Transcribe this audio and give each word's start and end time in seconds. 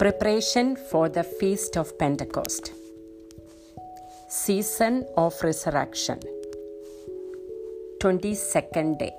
Preparation 0.00 0.76
for 0.90 1.10
the 1.10 1.22
Feast 1.22 1.76
of 1.76 1.98
Pentecost. 1.98 2.72
Season 4.30 5.04
of 5.14 5.34
Resurrection. 5.42 6.18
22nd 8.02 8.98
day. 8.98 9.12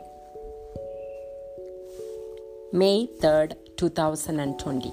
May 2.74 3.08
3rd, 3.20 3.54
2020. 3.78 4.92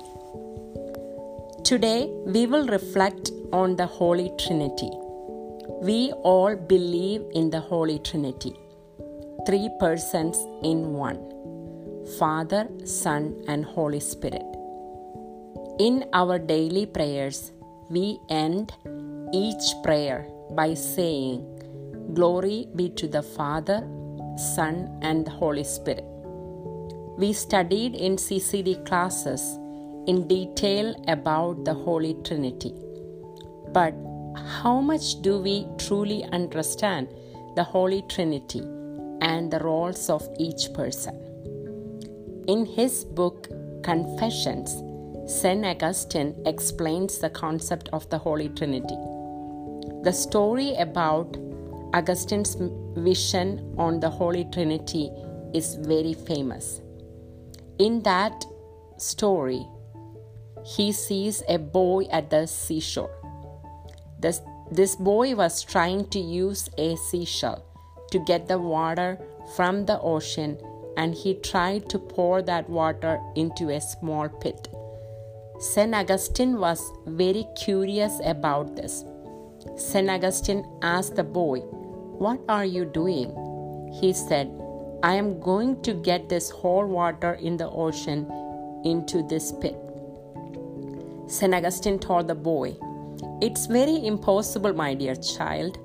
Today 1.64 2.12
we 2.27 2.45
will 2.45 2.66
reflect 2.66 3.30
on 3.55 3.77
the 3.77 3.86
Holy 3.86 4.30
Trinity. 4.38 4.91
We 5.80 6.12
all 6.32 6.55
believe 6.55 7.24
in 7.32 7.48
the 7.48 7.60
Holy 7.60 7.98
Trinity, 8.00 8.55
three 9.46 9.70
persons 9.80 10.36
in 10.62 10.92
one 10.92 11.18
Father, 12.18 12.68
Son, 12.84 13.42
and 13.48 13.64
Holy 13.64 14.00
Spirit. 14.00 14.48
In 15.78 16.06
our 16.12 16.41
daily 16.41 16.87
prayers, 16.87 17.52
we 17.88 18.18
end 18.28 18.73
each 19.32 19.62
prayer 19.84 20.27
by 20.51 20.74
saying, 20.74 21.46
Glory 22.14 22.66
be 22.74 22.88
to 22.91 23.06
the 23.06 23.23
Father, 23.23 23.87
Son, 24.56 24.98
and 25.02 25.28
Holy 25.28 25.62
Spirit. 25.62 26.02
We 27.16 27.32
studied 27.32 27.95
in 27.95 28.16
CCD 28.16 28.84
classes 28.87 29.41
in 30.09 30.27
detail 30.27 30.96
about 31.06 31.64
the 31.64 31.74
Holy 31.74 32.16
Trinity. 32.24 32.74
But 33.73 33.95
how 34.59 34.80
much 34.80 35.23
do 35.23 35.38
we 35.38 35.65
truly 35.79 36.24
understand 36.32 37.06
the 37.54 37.62
Holy 37.62 38.02
Trinity 38.09 38.65
and 39.20 39.48
the 39.48 39.60
roles 39.60 40.10
of 40.10 40.29
each 40.40 40.73
person? 40.74 41.15
In 42.48 42.66
his 42.66 43.04
book 43.04 43.49
Confessions, 43.84 44.82
St. 45.29 45.62
Augustine 45.62 46.34
explains 46.46 47.18
the 47.18 47.29
concept 47.29 47.90
of 47.93 48.09
the 48.09 48.16
Holy 48.16 48.48
Trinity. 48.48 48.96
The 50.02 50.10
story 50.10 50.74
about 50.76 51.37
Augustine's 51.93 52.57
vision 52.96 53.74
on 53.76 54.01
the 54.01 54.09
Holy 54.09 54.46
Trinity 54.46 55.10
is 55.52 55.74
very 55.82 56.15
famous. 56.15 56.80
In 57.79 58.01
that 58.04 58.46
story, 58.96 59.66
he 60.65 60.93
sees 60.93 61.43
a 61.46 61.59
boy 61.59 62.04
at 62.04 62.30
the 62.30 62.46
seashore. 62.46 63.15
This, 64.19 64.41
this 64.71 64.97
boy 64.97 65.34
was 65.34 65.62
trying 65.62 66.09
to 66.09 66.19
use 66.19 66.71
a 66.78 66.97
seashell 66.97 67.62
to 68.12 68.19
get 68.21 68.49
the 68.49 68.59
water 68.59 69.19
from 69.54 69.84
the 69.84 70.00
ocean 70.00 70.56
and 70.97 71.15
he 71.15 71.34
tried 71.34 71.91
to 71.91 71.99
pour 71.99 72.41
that 72.41 72.69
water 72.71 73.21
into 73.37 73.69
a 73.69 73.81
small 73.82 74.31
pit. 74.31 74.69
St. 75.60 75.92
Augustine 75.92 76.60
was 76.60 76.92
very 77.04 77.44
curious 77.56 78.20
about 78.25 78.76
this. 78.76 79.04
St. 79.76 80.09
Augustine 80.09 80.65
asked 80.82 81.16
the 81.16 81.25
boy, 81.25 81.59
What 82.22 82.38
are 82.48 82.65
you 82.65 82.84
doing? 82.84 83.32
He 84.00 84.12
said, 84.12 84.53
I 85.03 85.15
am 85.15 85.41
going 85.41 85.82
to 85.82 85.94
get 85.94 86.28
this 86.28 86.48
whole 86.48 86.87
water 86.87 87.32
in 87.34 87.56
the 87.56 87.69
ocean 87.69 88.31
into 88.84 89.26
this 89.26 89.50
pit. 89.50 89.76
St. 91.26 91.53
Augustine 91.53 91.98
told 91.98 92.28
the 92.28 92.37
boy, 92.37 92.76
It's 93.43 93.66
very 93.66 94.06
impossible, 94.06 94.72
my 94.72 94.94
dear 94.94 95.16
child, 95.16 95.76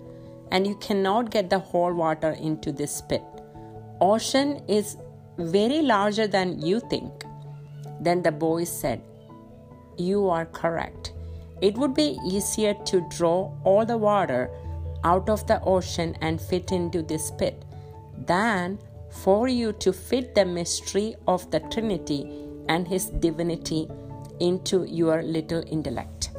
and 0.52 0.68
you 0.68 0.76
cannot 0.76 1.32
get 1.32 1.50
the 1.50 1.58
whole 1.58 1.94
water 1.94 2.34
into 2.34 2.72
this 2.72 3.02
pit. 3.02 3.24
Ocean 4.00 4.62
is 4.68 4.98
very 5.40 5.82
larger 5.82 6.28
than 6.28 6.62
you 6.62 6.80
think. 6.80 7.12
Then 8.00 8.22
the 8.22 8.32
boy 8.32 8.66
said, 8.66 9.02
you 9.98 10.30
are 10.30 10.46
correct. 10.46 11.14
It 11.62 11.78
would 11.78 11.94
be 11.94 12.18
easier 12.26 12.74
to 12.86 13.08
draw 13.10 13.52
all 13.64 13.86
the 13.86 13.98
water 13.98 14.50
out 15.04 15.30
of 15.30 15.46
the 15.48 15.62
ocean 15.62 16.16
and 16.22 16.42
fit 16.42 16.72
into 16.72 17.02
this 17.02 17.32
pit 17.32 17.64
than 18.26 18.80
for 19.10 19.48
you 19.48 19.74
to 19.74 19.94
fit 19.94 20.36
the 20.36 20.46
mystery 20.46 21.16
of 21.28 21.50
the 21.52 21.60
Trinity 21.60 22.48
and 22.68 22.88
His 22.88 23.06
divinity 23.08 23.88
into 24.40 24.86
your 24.86 25.22
little 25.22 25.64
intellect. 25.68 26.32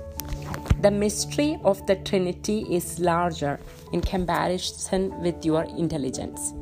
The 0.81 0.91
mystery 0.91 1.59
of 1.65 1.87
the 1.87 1.97
Trinity 1.97 2.67
is 2.69 2.99
larger 2.99 3.59
in 3.93 4.01
comparison 4.01 5.19
with 5.23 5.45
your 5.45 5.65
intelligence. 5.65 6.53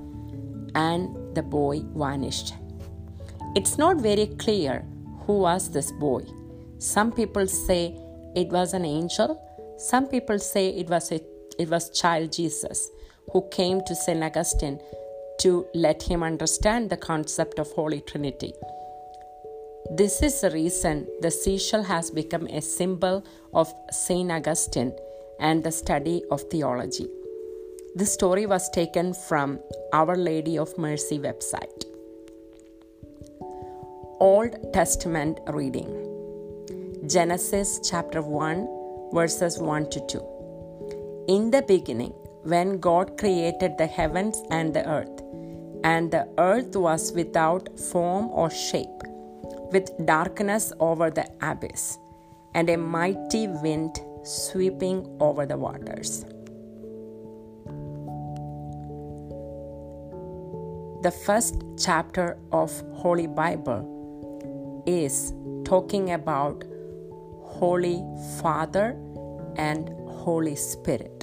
And 0.75 1.35
the 1.35 1.43
boy 1.43 1.81
vanished. 1.95 2.55
It's 3.57 3.79
not 3.79 3.97
very 3.97 4.27
clear 4.27 4.85
who 5.27 5.41
was 5.41 5.71
this 5.71 5.93
boy. 5.93 6.23
Some 6.83 7.13
people 7.13 7.47
say 7.47 7.97
it 8.35 8.49
was 8.49 8.75
an 8.75 8.85
angel. 8.85 9.41
Some 9.79 10.09
people 10.09 10.41
say 10.41 10.71
it 10.71 10.91
was 10.91 11.13
a, 11.13 11.21
it 11.57 11.71
was 11.71 11.91
child 11.91 12.33
Jesus 12.33 12.91
who 13.33 13.49
came 13.53 13.83
to 13.87 13.95
Saint 13.95 14.25
Augustine 14.25 14.81
to 15.43 15.65
let 15.75 16.03
him 16.03 16.25
understand 16.25 16.91
the 16.91 16.97
concept 16.97 17.61
of 17.61 17.71
Holy 17.71 18.01
Trinity. 18.01 18.53
This 19.93 20.23
is 20.23 20.41
the 20.41 20.51
reason 20.51 21.07
the 21.21 21.31
seashell 21.31 21.85
has 21.85 22.11
become 22.11 22.49
a 22.49 22.61
symbol 22.61 23.25
of 23.55 23.73
Saint 23.93 24.33
Augustine 24.33 24.93
and 25.39 25.63
the 25.63 25.71
study 25.71 26.25
of 26.33 26.43
theology. 26.51 27.07
This 27.95 28.13
story 28.13 28.45
was 28.45 28.69
taken 28.71 29.15
from 29.15 29.61
Our 29.93 30.17
Lady 30.17 30.59
of 30.59 30.77
Mercy 30.77 31.21
website. 31.21 31.85
Old 34.19 34.73
Testament 34.73 35.39
reading. 35.47 36.12
Genesis 37.09 37.81
chapter 37.83 38.23
1, 38.23 39.11
verses 39.13 39.59
1 39.59 39.91
to 39.91 40.07
2. 40.07 41.25
In 41.27 41.51
the 41.51 41.63
beginning, 41.63 42.13
when 42.45 42.79
God 42.79 43.19
created 43.19 43.77
the 43.77 43.89
heavens 43.89 44.41
and 44.53 44.73
the 44.73 44.89
earth, 44.89 45.21
and 45.83 46.13
the 46.13 46.29
earth 46.39 46.77
was 46.77 47.13
without 47.13 47.77
form 47.77 48.29
or 48.31 48.51
shape, 48.51 49.03
with 49.73 49.91
darkness 50.07 50.73
over 50.79 51.11
the 51.11 51.29
abyss, 51.41 51.99
and 52.55 52.71
a 52.71 52.77
mighty 52.77 53.49
wind 53.49 53.99
sweeping 54.23 55.05
over 55.19 55.45
the 55.45 55.57
waters. 55.57 56.25
The 61.03 61.11
first 61.11 61.65
chapter 61.77 62.39
of 62.53 62.71
Holy 62.95 63.27
Bible 63.27 64.85
is 64.87 65.33
talking 65.65 66.13
about 66.13 66.63
Holy 67.63 68.03
Father 68.41 68.97
and 69.55 69.89
Holy 70.09 70.57
Spirit. 70.57 71.23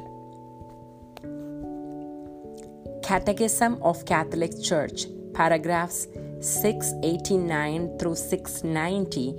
Catechism 3.04 3.78
of 3.82 4.06
Catholic 4.06 4.54
Church, 4.64 5.08
paragraphs 5.34 6.08
689 6.40 7.98
through 7.98 8.16
690, 8.16 9.36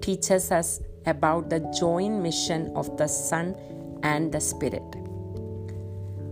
teaches 0.00 0.52
us 0.52 0.78
about 1.06 1.50
the 1.50 1.58
joint 1.76 2.22
mission 2.22 2.70
of 2.76 2.96
the 2.98 3.08
Son 3.08 3.56
and 4.04 4.30
the 4.30 4.40
Spirit. 4.40 4.88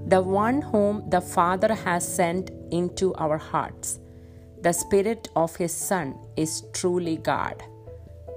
The 0.06 0.22
one 0.22 0.62
whom 0.62 1.02
the 1.10 1.20
Father 1.20 1.74
has 1.74 2.06
sent 2.06 2.52
into 2.70 3.12
our 3.14 3.38
hearts, 3.38 3.98
the 4.60 4.72
Spirit 4.72 5.30
of 5.34 5.56
His 5.56 5.74
Son, 5.74 6.14
is 6.36 6.62
truly 6.72 7.16
God 7.16 7.60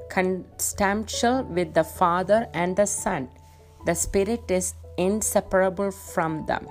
consubstantial 0.10 1.44
with 1.44 1.74
the 1.74 1.84
Father 1.84 2.48
and 2.54 2.76
the 2.76 2.86
Son. 2.86 3.30
The 3.86 3.96
Spirit 3.96 4.50
is 4.50 4.74
inseparable 4.98 5.92
from 5.92 6.46
them. 6.46 6.68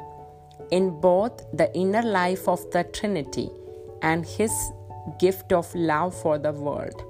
In 0.70 1.00
both 1.00 1.44
the 1.52 1.72
inner 1.76 2.02
life 2.02 2.48
of 2.48 2.70
the 2.70 2.84
Trinity 2.84 3.50
and 4.02 4.24
His 4.24 4.52
gift 5.18 5.52
of 5.52 5.72
love 5.74 6.14
for 6.14 6.38
the 6.38 6.52
world. 6.52 7.02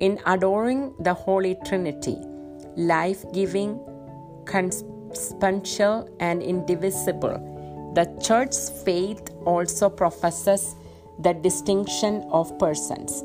In 0.00 0.18
adoring 0.26 0.94
the 0.98 1.14
Holy 1.14 1.56
Trinity, 1.64 2.16
life 2.76 3.24
giving, 3.32 3.80
consubstantial, 4.46 6.08
and 6.18 6.42
indivisible, 6.42 7.92
the 7.94 8.06
Church's 8.20 8.70
faith 8.84 9.22
also 9.44 9.88
professes 9.88 10.74
the 11.20 11.34
distinction 11.34 12.26
of 12.32 12.58
persons. 12.58 13.22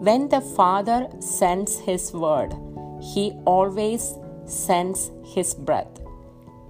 When 0.00 0.28
the 0.28 0.40
Father 0.40 1.08
sends 1.18 1.80
His 1.80 2.12
word, 2.12 2.54
He 3.00 3.32
always 3.44 4.14
sends 4.46 5.10
His 5.24 5.54
breath. 5.54 5.98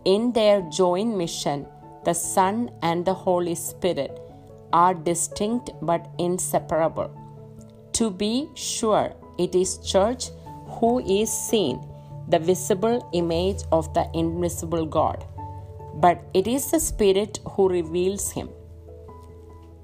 In 0.06 0.32
their 0.32 0.62
joint 0.62 1.14
mission, 1.14 1.66
the 2.06 2.14
Son 2.14 2.70
and 2.80 3.04
the 3.04 3.12
Holy 3.12 3.54
Spirit 3.54 4.18
are 4.72 4.94
distinct 4.94 5.70
but 5.82 6.08
inseparable. 6.16 7.10
To 7.92 8.10
be 8.10 8.48
sure, 8.54 9.12
it 9.36 9.54
is 9.54 9.76
Church 9.78 10.30
who 10.80 11.00
is 11.00 11.30
seen, 11.30 11.86
the 12.28 12.38
visible 12.38 13.10
image 13.12 13.60
of 13.72 13.92
the 13.92 14.08
invisible 14.14 14.86
God. 14.86 15.26
But 15.96 16.24
it 16.32 16.46
is 16.46 16.70
the 16.70 16.80
Spirit 16.80 17.40
who 17.50 17.68
reveals 17.68 18.30
Him. 18.30 18.48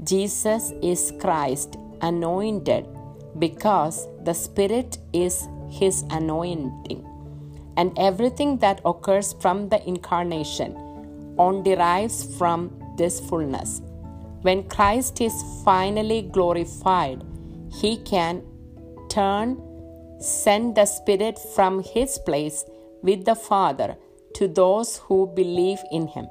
Jesus 0.02 0.72
is 0.82 1.12
Christ, 1.20 1.76
anointed 2.00 2.86
because 3.38 4.08
the 4.24 4.34
Spirit 4.34 4.98
is 5.12 5.48
his 5.70 6.04
anointing. 6.10 7.04
And 7.76 7.92
everything 7.98 8.58
that 8.58 8.80
occurs 8.84 9.34
from 9.40 9.68
the 9.68 9.86
incarnation 9.86 10.76
on 11.36 11.62
derives 11.62 12.36
from 12.38 12.70
this 12.96 13.18
fullness. 13.20 13.82
When 14.42 14.68
Christ 14.68 15.20
is 15.20 15.34
finally 15.64 16.22
glorified, 16.22 17.24
he 17.72 17.96
can 17.96 18.42
turn, 19.08 19.60
send 20.20 20.76
the 20.76 20.86
Spirit 20.86 21.38
from 21.54 21.82
his 21.82 22.18
place 22.18 22.64
with 23.02 23.24
the 23.24 23.34
Father 23.34 23.96
to 24.34 24.48
those 24.48 24.98
who 24.98 25.26
believe 25.34 25.78
in 25.90 26.06
him. 26.06 26.26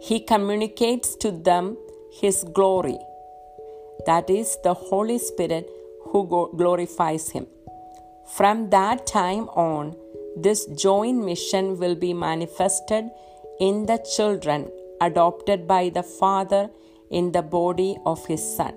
He 0.00 0.20
communicates 0.20 1.14
to 1.16 1.30
them 1.30 1.76
his 2.20 2.44
glory, 2.52 2.98
that 4.06 4.30
is, 4.30 4.56
the 4.62 4.74
Holy 4.74 5.18
Spirit 5.18 5.68
who 6.04 6.26
glorifies 6.56 7.30
him. 7.30 7.46
From 8.26 8.70
that 8.70 9.06
time 9.06 9.48
on, 9.50 9.96
this 10.36 10.66
joint 10.66 11.24
mission 11.24 11.78
will 11.78 11.94
be 11.94 12.14
manifested 12.14 13.10
in 13.60 13.86
the 13.86 13.98
children 14.16 14.70
adopted 15.00 15.66
by 15.66 15.88
the 15.88 16.02
Father 16.02 16.70
in 17.10 17.32
the 17.32 17.42
body 17.42 17.96
of 18.06 18.24
His 18.26 18.42
Son. 18.56 18.74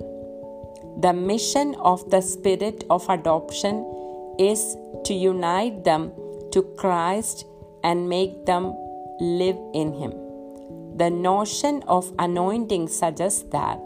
The 1.00 1.13
mission 1.13 1.75
of 1.75 2.10
the 2.10 2.21
Spirit 2.21 2.83
of 2.89 3.07
adoption 3.10 3.86
is 4.39 4.75
to 5.06 5.13
unite 5.13 5.83
them 5.83 6.12
to 6.51 6.63
Christ 6.78 7.45
and 7.83 8.10
make 8.10 8.45
them 8.45 8.74
live 9.19 9.57
in 9.74 9.94
Him. 9.94 10.13
The 10.98 11.10
notion 11.10 11.83
of 11.88 12.12
anointing 12.19 12.88
suggests 12.88 13.44
that 13.51 13.80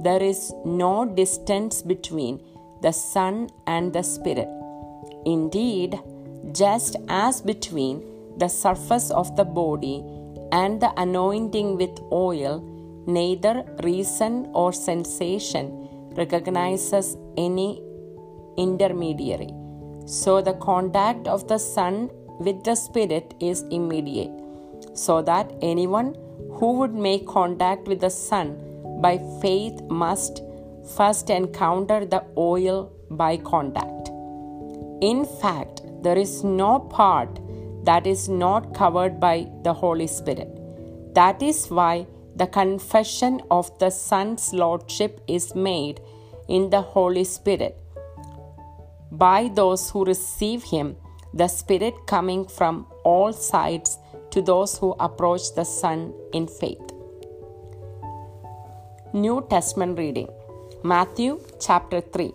there 0.00 0.22
is 0.22 0.52
no 0.64 1.04
distance 1.04 1.82
between 1.82 2.40
the 2.82 2.92
Son 2.92 3.50
and 3.66 3.92
the 3.92 4.02
Spirit. 4.02 4.48
Indeed, 5.24 5.98
just 6.52 6.96
as 7.08 7.40
between 7.40 8.02
the 8.36 8.48
surface 8.48 9.10
of 9.10 9.34
the 9.36 9.44
body 9.44 10.04
and 10.52 10.80
the 10.80 10.92
anointing 10.96 11.76
with 11.76 11.98
oil, 12.12 12.60
neither 13.06 13.64
reason 13.82 14.50
or 14.52 14.72
sensation 14.72 15.88
recognizes 16.16 17.16
any 17.36 17.82
intermediary. 18.56 19.50
So 20.06 20.42
the 20.42 20.54
contact 20.54 21.26
of 21.26 21.48
the 21.48 21.58
Son 21.58 22.10
with 22.38 22.62
the 22.64 22.74
Spirit 22.74 23.34
is 23.40 23.62
immediate, 23.70 24.32
so 24.94 25.22
that 25.22 25.52
anyone 25.62 26.16
who 26.52 26.72
would 26.78 26.94
make 26.94 27.26
contact 27.26 27.88
with 27.88 28.00
the 28.00 28.10
Son 28.10 28.60
by 29.00 29.18
faith 29.40 29.80
must 29.88 30.42
first 30.96 31.30
encounter 31.30 32.04
the 32.04 32.24
oil 32.36 32.92
by 33.10 33.36
contact. 33.36 34.10
In 35.00 35.24
fact, 35.40 35.82
there 36.02 36.18
is 36.18 36.44
no 36.44 36.78
part 36.78 37.40
that 37.84 38.06
is 38.06 38.28
not 38.28 38.74
covered 38.74 39.20
by 39.20 39.48
the 39.62 39.72
Holy 39.72 40.06
Spirit. 40.06 40.48
That 41.14 41.42
is 41.42 41.66
why 41.68 42.06
the 42.36 42.46
confession 42.46 43.40
of 43.50 43.78
the 43.78 43.90
Son's 43.90 44.52
Lordship 44.52 45.20
is 45.28 45.54
made 45.54 46.00
in 46.48 46.70
the 46.70 46.82
Holy 46.82 47.24
Spirit 47.24 47.78
by 49.12 49.48
those 49.54 49.90
who 49.90 50.04
receive 50.04 50.64
Him, 50.64 50.96
the 51.32 51.48
Spirit 51.48 51.94
coming 52.06 52.46
from 52.46 52.86
all 53.04 53.32
sides 53.32 53.98
to 54.30 54.42
those 54.42 54.78
who 54.78 54.92
approach 54.98 55.54
the 55.54 55.64
Son 55.64 56.12
in 56.32 56.48
faith. 56.48 56.83
New 59.22 59.46
Testament 59.48 59.96
reading 59.96 60.28
Matthew 60.82 61.38
chapter 61.60 62.00
3 62.00 62.32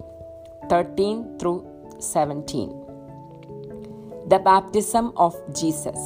13 0.69 1.37
through 1.37 1.67
17 1.99 2.69
the 4.29 4.39
baptism 4.39 5.11
of 5.17 5.35
Jesus. 5.53 5.99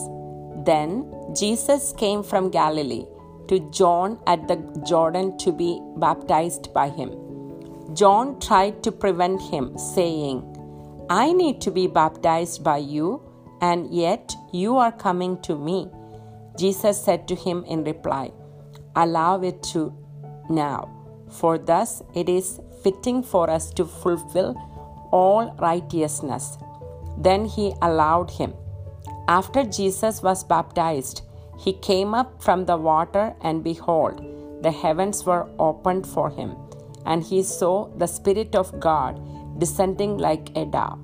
Then 0.65 1.11
Jesus 1.35 1.93
came 1.95 2.23
from 2.23 2.49
Galilee 2.49 3.05
to 3.49 3.59
John 3.69 4.17
at 4.25 4.47
the 4.47 4.55
Jordan 4.87 5.37
to 5.37 5.51
be 5.51 5.79
baptized 5.97 6.73
by 6.73 6.89
him. 6.89 7.11
John 7.93 8.39
tried 8.39 8.81
to 8.81 8.91
prevent 8.91 9.41
him, 9.43 9.77
saying, 9.77 10.41
I 11.07 11.33
need 11.33 11.61
to 11.61 11.69
be 11.69 11.85
baptized 11.85 12.63
by 12.63 12.77
you, 12.77 13.21
and 13.61 13.93
yet 13.93 14.33
you 14.51 14.77
are 14.77 14.91
coming 14.91 15.39
to 15.43 15.55
me. 15.55 15.87
Jesus 16.57 16.99
said 16.99 17.27
to 17.27 17.35
him 17.35 17.63
in 17.65 17.83
reply, 17.83 18.31
Allow 18.95 19.41
it 19.41 19.61
to 19.73 19.95
now, 20.50 20.90
for 21.30 21.57
thus 21.57 22.01
it 22.13 22.30
is 22.30 22.60
fitting 22.84 23.24
for 23.24 23.50
us 23.50 23.72
to 23.72 23.86
fulfill 23.86 24.56
all 25.12 25.56
righteousness. 25.60 26.57
Then 27.18 27.45
he 27.45 27.74
allowed 27.81 28.31
him. 28.31 28.54
After 29.28 29.63
Jesus 29.63 30.22
was 30.22 30.44
baptized, 30.44 31.22
he 31.60 31.74
came 31.74 32.13
up 32.13 32.42
from 32.42 32.66
the 32.66 32.78
water, 32.78 33.34
and 33.42 33.63
behold, 33.63 34.22
the 34.62 34.72
heavens 34.72 35.25
were 35.25 35.48
opened 35.60 36.06
for 36.07 36.30
him, 36.30 36.56
and 37.06 37.24
he 37.24 37.44
saw 37.44 37.88
the 37.98 38.07
Spirit 38.07 38.56
of 38.56 38.80
God 38.80 39.22
descending 39.60 40.18
like 40.18 40.50
a 40.57 40.66
dove, 40.66 41.00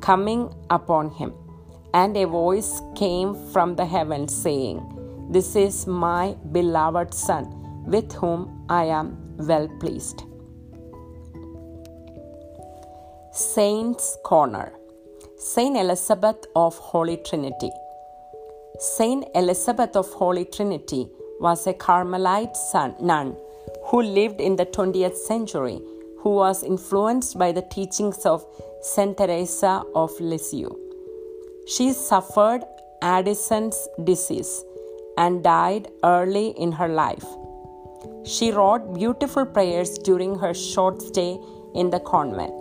coming 0.00 0.52
upon 0.70 1.10
him. 1.10 1.32
And 1.94 2.16
a 2.16 2.26
voice 2.26 2.82
came 2.94 3.34
from 3.52 3.74
the 3.74 3.86
heavens 3.86 4.34
saying, 4.34 4.82
This 5.30 5.56
is 5.56 5.86
my 5.86 6.36
beloved 6.52 7.14
Son, 7.14 7.55
with 7.86 8.12
whom 8.12 8.66
I 8.68 8.84
am 8.84 9.16
well 9.36 9.68
pleased. 9.80 10.22
Saints 13.32 14.16
Corner 14.24 14.72
Saint 15.38 15.76
Elizabeth 15.76 16.46
of 16.56 16.76
Holy 16.78 17.18
Trinity. 17.18 17.70
Saint 18.78 19.26
Elizabeth 19.34 19.94
of 19.94 20.10
Holy 20.12 20.46
Trinity 20.46 21.08
was 21.40 21.66
a 21.66 21.74
Carmelite 21.74 22.56
nun 23.00 23.36
who 23.84 24.02
lived 24.02 24.40
in 24.40 24.56
the 24.56 24.66
20th 24.66 25.16
century, 25.16 25.80
who 26.20 26.30
was 26.30 26.62
influenced 26.64 27.38
by 27.38 27.52
the 27.52 27.62
teachings 27.62 28.24
of 28.24 28.44
Saint 28.80 29.18
Teresa 29.18 29.82
of 29.94 30.10
Lisieux. 30.18 30.74
She 31.66 31.92
suffered 31.92 32.64
Addison's 33.02 33.88
disease 34.02 34.64
and 35.18 35.44
died 35.44 35.88
early 36.02 36.48
in 36.50 36.72
her 36.72 36.88
life. 36.88 37.26
She 38.26 38.50
wrote 38.50 38.92
beautiful 38.92 39.46
prayers 39.46 39.98
during 39.98 40.36
her 40.40 40.52
short 40.52 41.00
stay 41.00 41.38
in 41.74 41.90
the 41.90 42.00
convent. 42.00 42.58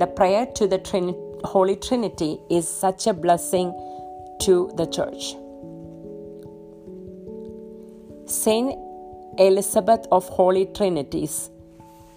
The 0.00 0.06
prayer 0.06 0.46
to 0.56 0.66
the 0.66 0.78
Trinity 0.78 1.18
Holy 1.44 1.76
Trinity 1.76 2.40
is 2.50 2.66
such 2.66 3.06
a 3.06 3.12
blessing 3.12 3.70
to 4.40 4.72
the 4.76 4.86
church. 4.86 5.36
Saint 8.26 8.74
Elizabeth 9.38 10.06
of 10.10 10.26
Holy 10.28 10.66
Trinity's 10.66 11.50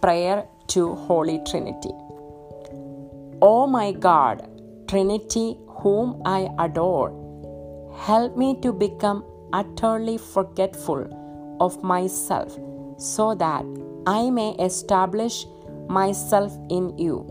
prayer 0.01 0.47
to 0.67 0.95
Holy 0.95 1.39
Trinity. 1.45 1.91
O 3.41 3.67
my 3.67 3.91
God, 3.91 4.49
Trinity, 4.87 5.57
whom 5.67 6.21
I 6.25 6.49
adore, 6.57 7.11
help 7.97 8.37
me 8.37 8.59
to 8.61 8.71
become 8.71 9.25
utterly 9.51 10.17
forgetful 10.17 11.26
of 11.59 11.83
myself 11.83 12.57
so 12.97 13.35
that 13.35 13.65
I 14.05 14.29
may 14.29 14.51
establish 14.59 15.45
myself 15.87 16.57
in 16.69 16.97
you 16.97 17.25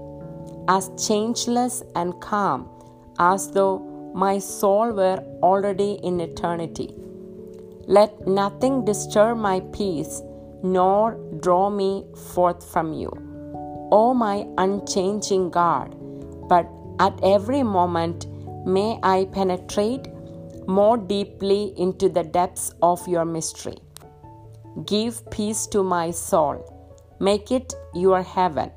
as 0.69 0.91
changeless 0.99 1.83
and 1.95 2.21
calm 2.21 2.69
as 3.19 3.51
though 3.51 3.79
my 4.15 4.39
soul 4.39 4.93
were 4.93 5.19
already 5.43 5.99
in 6.03 6.21
eternity. 6.21 6.95
Let 7.87 8.27
nothing 8.27 8.85
disturb 8.85 9.39
my 9.39 9.61
peace 9.73 10.23
nor 10.63 11.15
draw 11.41 11.71
me 11.71 12.05
forth 12.35 12.69
from 12.73 12.93
you. 12.93 13.11
O 13.93 14.15
my 14.15 14.47
unchanging 14.59 15.51
God, 15.51 15.95
but 16.49 16.69
at 16.99 17.19
every 17.23 17.63
moment 17.63 18.27
may 18.67 18.99
I 19.03 19.27
penetrate 19.33 20.09
more 20.67 20.97
deeply 20.97 21.73
into 21.77 22.09
the 22.09 22.25
depths 22.25 22.73
of 22.83 23.07
your 23.07 23.25
mystery. 23.25 23.79
Give 24.85 25.31
peace 25.31 25.67
to 25.69 25.83
my 25.83 26.11
soul, 26.11 27.17
make 27.19 27.51
it 27.51 27.73
your 27.95 28.23
heaven, 28.23 28.71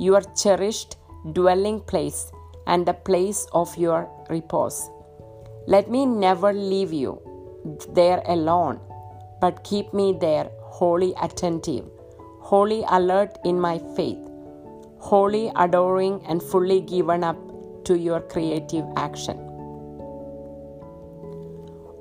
your 0.00 0.20
cherished 0.34 0.96
dwelling 1.32 1.80
place 1.80 2.32
and 2.66 2.84
the 2.84 2.94
place 2.94 3.46
of 3.52 3.76
your 3.76 4.10
repose. 4.28 4.90
Let 5.68 5.88
me 5.88 6.04
never 6.04 6.52
leave 6.52 6.92
you 6.92 7.20
there 7.90 8.24
alone, 8.26 8.80
but 9.40 9.62
keep 9.62 9.94
me 9.94 10.16
there 10.20 10.50
wholly 10.62 11.14
attentive, 11.22 11.84
wholly 12.40 12.84
alert 12.90 13.38
in 13.44 13.60
my 13.60 13.78
faith, 13.94 14.18
wholly 14.98 15.52
adoring 15.54 16.24
and 16.26 16.42
fully 16.42 16.80
given 16.80 17.22
up 17.22 17.36
to 17.84 17.96
your 17.96 18.20
creative 18.20 18.84
action. 18.96 19.38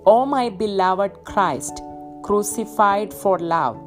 O 0.08 0.26
my 0.26 0.50
beloved 0.50 1.24
Christ, 1.26 1.80
crucified 2.26 3.14
for 3.14 3.38
love, 3.38 3.78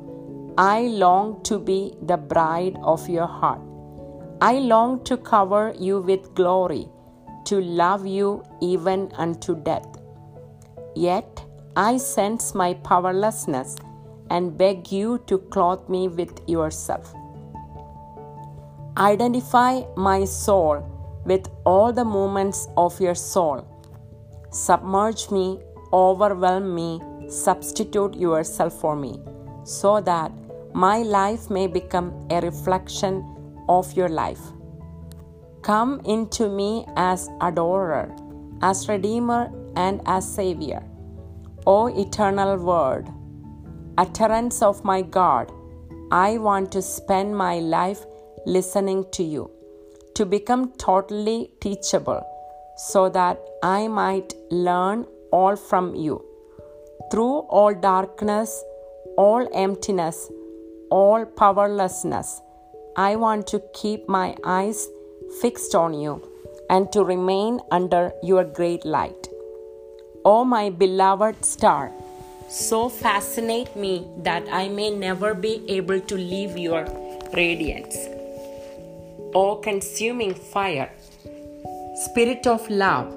I 0.57 0.83
long 0.83 1.43
to 1.43 1.59
be 1.59 1.95
the 2.03 2.17
bride 2.17 2.77
of 2.85 3.09
your 3.09 3.27
heart. 3.27 3.61
I 4.41 4.61
long 4.61 5.03
to 5.07 5.17
cover 5.17 5.75
you 5.77 6.01
with 6.01 6.35
glory, 6.35 6.89
to 7.47 7.61
love 7.61 8.07
you 8.07 8.45
even 8.61 9.11
unto 9.17 9.57
death. 9.57 9.89
Yet 10.95 11.45
I 11.75 11.97
sense 11.97 12.55
my 12.55 12.75
powerlessness 12.75 13.75
and 14.31 14.57
beg 14.57 14.93
you 14.93 15.19
to 15.27 15.39
clothe 15.39 15.89
me 15.89 16.07
with 16.07 16.41
yourself. 16.47 17.13
Identify 18.97 19.83
my 19.97 20.25
soul 20.25 20.87
with 21.25 21.49
all 21.65 21.93
the 21.93 22.05
movements 22.05 22.69
of 22.77 23.01
your 23.01 23.17
soul. 23.17 23.67
Submerge 24.53 25.29
me, 25.33 25.59
overwhelm 25.93 26.73
me, 26.73 27.01
substitute 27.29 28.15
yourself 28.15 28.81
for 28.81 28.97
me, 28.97 29.21
so 29.65 30.01
that 30.01 30.33
my 30.75 30.99
life 30.99 31.51
may 31.51 31.67
become 31.67 32.13
a 32.31 32.41
reflection 32.41 33.25
of 33.69 33.93
your 33.95 34.09
life. 34.09 34.41
Come 35.63 36.01
into 36.05 36.49
me 36.49 36.87
as 36.97 37.29
adorer, 37.41 38.15
as 38.63 38.89
redeemer, 38.89 39.51
and 39.77 40.01
as 40.07 40.33
savior. 40.35 40.83
O 41.67 41.87
eternal 41.87 42.57
word, 42.57 43.09
utterance 43.99 44.63
of 44.63 44.85
my 44.85 45.03
God, 45.03 45.53
I 46.11 46.39
want 46.39 46.73
to 46.73 46.83
spend 46.83 47.37
my 47.37 47.59
life 47.59 48.05
listening 48.47 49.05
to 49.13 49.23
you, 49.23 49.51
to 50.15 50.25
become 50.25 50.73
totally 50.79 51.53
teachable, 51.61 52.23
so 52.77 53.09
that 53.11 53.39
I 53.63 53.89
might 53.89 54.35
learn 54.51 55.07
all 55.31 55.57
from 55.57 55.95
you. 55.95 56.25
Through 57.11 57.39
all 57.49 57.75
darkness, 57.75 58.63
all 59.17 59.49
emptiness, 59.55 60.31
all 60.91 61.25
powerlessness, 61.25 62.43
I 62.97 63.17
want 63.17 63.47
to 63.47 63.63
keep 63.73 64.07
my 64.09 64.37
eyes 64.45 64.87
fixed 65.41 65.75
on 65.75 65.95
you 65.95 66.21
and 66.69 66.93
to 66.93 67.03
remain 67.03 67.61
under 67.71 68.13
your 68.23 68.45
great 68.45 68.85
light. 68.85 69.29
O 70.25 70.41
oh, 70.41 70.45
my 70.45 70.69
beloved 70.69 71.43
star, 71.45 71.93
so 72.49 72.91
fascinate 72.91 73.75
me 73.75 74.07
that 74.19 74.47
I 74.53 74.69
may 74.69 74.91
never 74.91 75.33
be 75.33 75.65
able 75.69 76.01
to 76.01 76.15
leave 76.15 76.59
your 76.59 76.85
radiance. 77.33 77.97
O 79.35 79.53
oh, 79.53 79.57
consuming 79.57 80.35
fire, 80.35 80.91
spirit 81.95 82.47
of 82.47 82.69
love, 82.69 83.15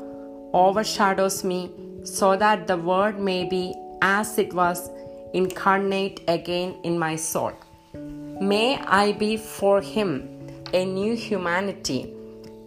overshadows 0.53 1.43
me 1.43 1.71
so 2.03 2.35
that 2.35 2.67
the 2.67 2.77
word 2.77 3.19
may 3.19 3.43
be 3.45 3.73
as 4.01 4.37
it 4.37 4.53
was 4.53 4.89
incarnate 5.33 6.21
again 6.27 6.75
in 6.83 6.97
my 6.97 7.15
soul. 7.15 7.53
May 7.93 8.77
I 8.79 9.11
be 9.11 9.37
for 9.37 9.81
him 9.81 10.27
a 10.73 10.85
new 10.85 11.15
humanity 11.15 12.13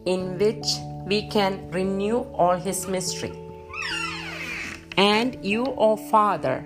in 0.07 0.39
which 0.39 0.67
we 1.07 1.29
can 1.29 1.71
renew 1.71 2.19
all 2.33 2.57
his 2.57 2.87
mystery. 2.87 3.33
And 4.97 5.45
you, 5.45 5.65
O 5.67 5.75
oh 5.79 5.97
Father, 5.97 6.65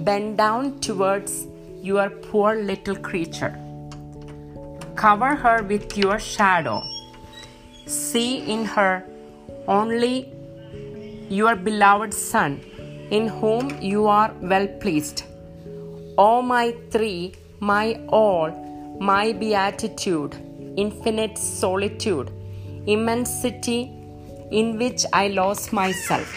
bend 0.00 0.38
down 0.38 0.80
towards 0.80 1.46
your 1.80 2.10
poor 2.10 2.56
little 2.56 2.96
creature. 2.96 3.58
Cover 4.96 5.34
her 5.34 5.62
with 5.62 5.96
your 5.96 6.18
shadow. 6.18 6.82
See 7.86 8.38
in 8.52 8.66
her 8.66 9.04
only 9.66 10.32
your 11.30 11.54
beloved 11.56 12.12
Son, 12.12 12.60
in 13.10 13.28
whom 13.28 13.70
you 13.80 14.06
are 14.06 14.32
well 14.42 14.66
pleased. 14.66 15.22
O 16.18 16.42
my 16.42 16.74
three 16.90 17.34
my 17.60 18.00
all, 18.08 18.50
my 19.00 19.32
beatitude, 19.32 20.34
infinite 20.76 21.36
solitude, 21.36 22.30
immensity 22.86 23.92
in 24.50 24.78
which 24.78 25.04
I 25.12 25.28
lost 25.28 25.72
myself. 25.72 26.34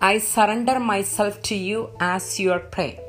I 0.00 0.18
surrender 0.18 0.78
myself 0.78 1.42
to 1.42 1.54
you 1.54 1.90
as 1.98 2.38
your 2.38 2.60
prey. 2.60 3.00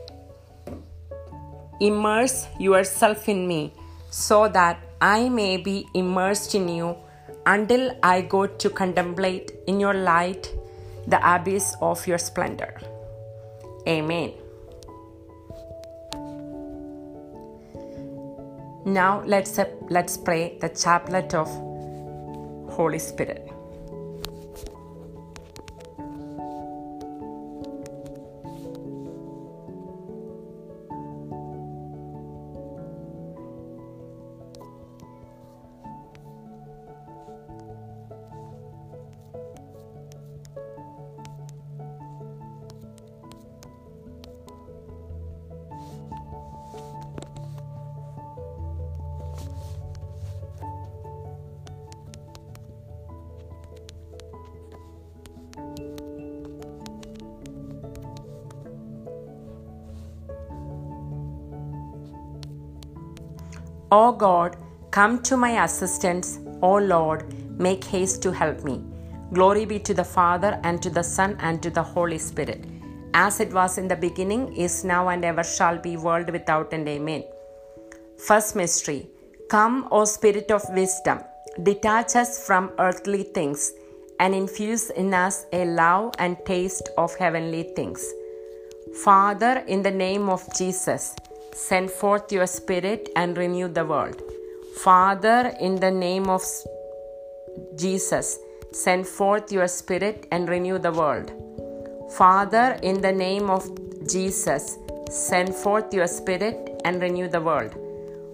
Immerse 1.79 2.47
yourself 2.59 3.29
in 3.29 3.47
me 3.47 3.73
so 4.09 4.47
that 4.49 4.79
I 4.99 5.29
may 5.29 5.57
be 5.57 5.87
immersed 5.93 6.53
in 6.55 6.67
you 6.67 6.97
until 7.45 7.95
I 8.03 8.21
go 8.21 8.47
to 8.47 8.69
contemplate 8.69 9.51
in 9.67 9.79
your 9.79 9.93
light 9.93 10.53
the 11.07 11.19
abyss 11.35 11.75
of 11.81 12.05
your 12.07 12.17
splendor. 12.17 12.79
Amen. 13.87 14.33
Now 18.85 19.21
let's 19.25 19.59
let's 19.89 20.17
pray 20.17 20.57
the 20.59 20.69
chaplet 20.69 21.33
of 21.33 21.47
Holy 22.71 22.99
Spirit. 22.99 23.50
O 63.93 64.13
God, 64.13 64.55
come 64.91 65.21
to 65.23 65.35
my 65.35 65.63
assistance. 65.65 66.39
O 66.61 66.75
Lord, 66.75 67.25
make 67.59 67.83
haste 67.83 68.21
to 68.23 68.31
help 68.31 68.63
me. 68.63 68.81
Glory 69.33 69.65
be 69.65 69.79
to 69.79 69.93
the 69.93 70.03
Father, 70.03 70.59
and 70.63 70.81
to 70.81 70.89
the 70.89 71.03
Son, 71.03 71.35
and 71.39 71.61
to 71.63 71.69
the 71.69 71.83
Holy 71.83 72.17
Spirit, 72.17 72.65
as 73.13 73.39
it 73.41 73.51
was 73.53 73.77
in 73.77 73.89
the 73.89 73.95
beginning, 73.95 74.55
is 74.55 74.85
now, 74.85 75.09
and 75.09 75.25
ever 75.25 75.43
shall 75.43 75.77
be, 75.77 75.97
world 75.97 76.29
without 76.29 76.73
end. 76.73 76.87
Amen. 76.87 77.23
First 78.17 78.55
mystery 78.55 79.09
Come, 79.49 79.89
O 79.91 80.05
Spirit 80.05 80.51
of 80.51 80.63
wisdom, 80.69 81.19
detach 81.63 82.15
us 82.15 82.45
from 82.47 82.71
earthly 82.79 83.23
things, 83.23 83.73
and 84.21 84.33
infuse 84.33 84.89
in 84.91 85.13
us 85.13 85.45
a 85.51 85.65
love 85.65 86.13
and 86.19 86.37
taste 86.45 86.87
of 86.97 87.13
heavenly 87.15 87.63
things. 87.75 88.05
Father, 89.03 89.65
in 89.67 89.81
the 89.81 89.91
name 89.91 90.29
of 90.29 90.47
Jesus, 90.55 91.15
Send 91.53 91.91
forth 91.91 92.31
your 92.31 92.47
Spirit 92.47 93.09
and 93.15 93.37
renew 93.37 93.67
the 93.67 93.85
world. 93.85 94.21
Father, 94.77 95.53
in 95.59 95.75
the 95.75 95.91
name 95.91 96.29
of 96.29 96.41
Jesus, 97.75 98.39
send 98.71 99.05
forth 99.05 99.51
your 99.51 99.67
Spirit 99.67 100.27
and 100.31 100.47
renew 100.49 100.79
the 100.79 100.91
world. 100.91 101.31
Father, 102.15 102.79
in 102.83 103.01
the 103.01 103.11
name 103.11 103.49
of 103.49 103.69
Jesus, 104.09 104.77
send 105.09 105.53
forth 105.53 105.93
your 105.93 106.07
Spirit 106.07 106.81
and 106.85 107.01
renew 107.01 107.27
the 107.27 107.41
world. 107.41 107.75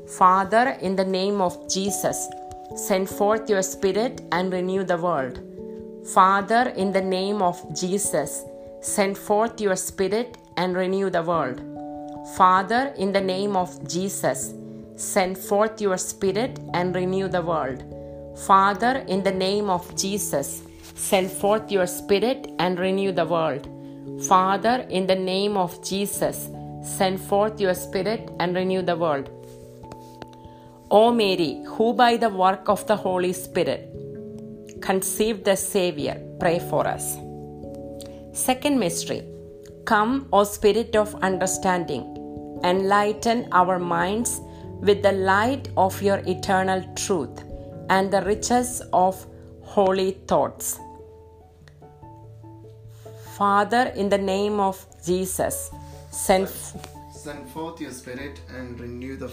Father, 0.08 0.78
in 0.82 0.96
the 0.96 1.06
name 1.06 1.42
of 1.42 1.70
Jesus, 1.70 2.28
send 2.76 3.10
forth 3.10 3.50
your 3.50 3.64
Spirit 3.64 4.22
and 4.32 4.54
renew 4.54 4.84
the 4.84 4.98
world. 4.98 5.40
Father, 6.14 6.70
in 6.78 6.92
the 6.92 7.02
name 7.02 7.42
of 7.42 7.58
Jesus, 7.76 8.46
send 8.82 9.18
forth 9.18 9.60
your 9.60 9.76
Spirit 9.76 10.38
and 10.56 10.76
renew 10.76 11.10
the 11.10 11.24
world. 11.24 11.77
Father, 12.36 12.94
in 12.98 13.14
the 13.14 13.22
name 13.22 13.56
of 13.56 13.88
Jesus, 13.88 14.54
send 14.96 15.38
forth 15.38 15.80
your 15.80 15.98
Spirit 15.98 16.60
and 16.74 16.94
renew 16.94 17.28
the 17.28 17.42
world. 17.42 17.84
Father, 18.46 19.06
in 19.08 19.24
the 19.24 19.32
name 19.32 19.70
of 19.70 19.96
Jesus, 19.96 20.62
send 20.96 21.32
forth 21.32 21.72
your 21.72 21.88
Spirit 21.88 22.52
and 22.60 22.78
renew 22.78 23.12
the 23.12 23.26
world. 23.26 23.70
Father, 24.28 24.86
in 24.90 25.08
the 25.08 25.16
name 25.16 25.56
of 25.56 25.82
Jesus, 25.84 26.50
send 26.84 27.20
forth 27.20 27.62
your 27.62 27.74
Spirit 27.74 28.30
and 28.40 28.56
renew 28.56 28.82
the 28.82 28.96
world. 28.96 29.30
O 30.92 31.12
Mary, 31.12 31.64
who 31.66 31.94
by 31.94 32.18
the 32.18 32.30
work 32.30 32.68
of 32.68 32.86
the 32.88 32.96
Holy 32.96 33.34
Spirit 33.34 33.90
conceived 34.82 35.46
the 35.46 35.56
Savior, 35.56 36.22
pray 36.40 36.60
for 36.60 36.86
us. 36.86 37.18
Second 38.34 38.80
mystery 38.80 39.24
Come, 39.86 40.28
O 40.34 40.44
Spirit 40.44 40.98
of 40.98 41.16
understanding 41.24 42.17
enlighten 42.64 43.48
our 43.52 43.80
minds 43.80 44.42
with 44.80 45.02
the 45.02 45.12
light 45.12 45.70
of 45.78 46.02
your 46.02 46.22
eternal 46.28 46.84
truth 46.96 47.44
and 47.90 48.12
the 48.12 48.22
riches 48.22 48.82
of 48.94 49.26
holy 49.62 50.12
thoughts. 50.28 50.80
Father, 53.38 53.94
in 53.96 54.10
the 54.10 54.18
name 54.18 54.60
of 54.60 54.84
Jesus, 55.06 55.70
send, 56.12 56.50
Send 57.12 57.50
forth 57.50 57.82
your 57.82 57.92
Spirit 57.92 58.40
and 58.56 58.80
renew 58.80 59.18
the 59.18 59.30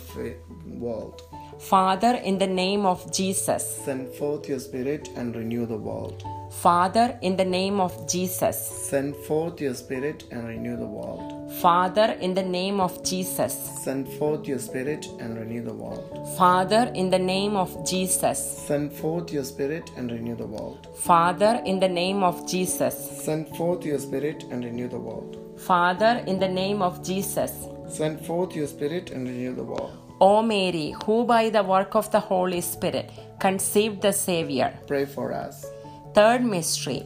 world. 0.66 1.22
Father, 1.58 2.16
in 2.24 2.38
the 2.38 2.46
name 2.46 2.84
of 2.84 3.12
Jesus. 3.12 3.80
Send 3.84 4.08
forth 4.14 4.48
your 4.48 4.58
Spirit 4.58 5.08
and 5.16 5.34
renew 5.36 5.64
the 5.66 5.76
world. 5.76 6.24
Father, 6.62 7.18
in 7.20 7.36
the 7.36 7.44
name 7.44 7.78
of 7.80 8.08
Jesus. 8.08 8.56
Send 8.56 9.14
forth 9.16 9.60
your 9.60 9.74
Spirit 9.74 10.24
and 10.30 10.48
renew 10.48 10.76
the 10.76 10.86
world. 10.86 11.52
Father, 11.60 12.16
in 12.20 12.34
the 12.34 12.42
name 12.42 12.80
of 12.80 13.04
Jesus. 13.04 13.52
Send 13.84 14.08
forth 14.08 14.48
your 14.48 14.58
Spirit 14.58 15.06
and 15.20 15.38
renew 15.38 15.62
the 15.62 15.74
world. 15.74 16.36
Father, 16.38 16.90
in 16.94 17.10
the 17.10 17.18
name 17.18 17.56
of 17.56 17.86
Jesus. 17.86 18.38
Send 18.66 18.92
forth 18.92 19.30
your 19.32 19.44
Spirit 19.44 19.90
and 19.96 20.10
renew 20.10 20.36
the 20.36 20.46
world. 20.46 20.88
Father, 20.96 21.60
in 21.66 21.80
the 21.80 21.88
name 21.88 22.22
of 22.22 22.48
Jesus. 22.48 22.94
Send 23.24 23.48
forth 23.56 23.84
your 23.84 23.98
Spirit 23.98 24.44
and 24.50 24.64
renew 24.64 24.88
the 24.88 24.98
world. 24.98 25.36
Father, 25.58 26.22
in 26.26 26.38
the 26.38 26.48
name 26.48 26.80
of 26.82 27.04
Jesus. 27.04 27.68
Send 27.88 28.24
forth 28.24 28.56
your 28.56 28.66
Spirit 28.66 29.10
and 29.10 29.28
renew 29.28 29.54
the 29.54 29.64
world. 29.64 29.98
O 30.20 30.42
Mary, 30.42 30.94
who 31.04 31.24
by 31.24 31.50
the 31.50 31.62
work 31.62 31.94
of 31.94 32.10
the 32.10 32.20
Holy 32.20 32.60
Spirit 32.60 33.10
conceived 33.38 34.00
the 34.00 34.12
Savior. 34.12 34.72
Pray 34.86 35.04
for 35.04 35.32
us. 35.32 35.66
Third 36.14 36.44
mystery. 36.44 37.02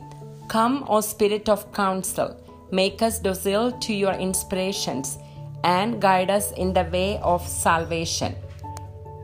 Come, 0.48 0.84
O 0.86 1.00
Spirit 1.00 1.48
of 1.48 1.72
counsel, 1.72 2.36
make 2.70 3.00
us 3.00 3.18
docile 3.18 3.72
to 3.80 3.94
your 3.94 4.12
inspirations 4.12 5.16
and 5.64 6.00
guide 6.00 6.28
us 6.28 6.52
in 6.52 6.74
the 6.74 6.84
way 6.84 7.18
of 7.22 7.46
salvation. 7.48 8.36